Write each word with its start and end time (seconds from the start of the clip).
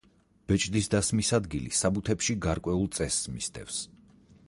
ბეჭდის 0.51 0.89
დასმის 0.93 1.29
ადგილი 1.39 1.71
საბუთებში 1.81 2.39
გარკვეულ 2.49 2.91
წესს 2.99 3.33
მისდევს. 3.37 3.83